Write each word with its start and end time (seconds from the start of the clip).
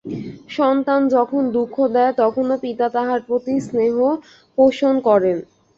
সন্তান 0.49 1.01
যখন 1.15 1.41
দুঃখ 1.55 1.75
দেয়, 1.95 2.13
তখনও 2.17 2.55
পিতা 2.63 2.87
তাহার 2.95 3.19
প্রতি 3.27 3.53
স্নেহ 3.67 3.95
পোষণ 4.57 4.93
করেন। 5.07 5.37